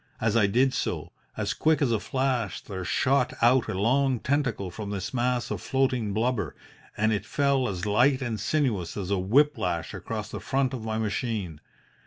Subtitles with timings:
[0.19, 4.71] As I did so, as quick as a flash there shot out a long tentacle
[4.71, 6.55] from this mass of floating blubber,
[6.97, 10.83] and it fell as light and sinuous as a whip lash across the front of
[10.85, 11.61] my machine.